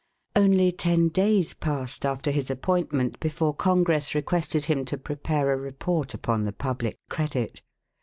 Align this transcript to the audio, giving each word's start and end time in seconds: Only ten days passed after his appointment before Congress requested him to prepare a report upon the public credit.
Only 0.35 0.71
ten 0.71 1.09
days 1.09 1.53
passed 1.53 2.07
after 2.07 2.31
his 2.31 2.49
appointment 2.49 3.19
before 3.19 3.53
Congress 3.53 4.15
requested 4.15 4.65
him 4.65 4.83
to 4.85 4.97
prepare 4.97 5.53
a 5.53 5.57
report 5.57 6.15
upon 6.15 6.43
the 6.43 6.51
public 6.53 6.97
credit. 7.07 7.61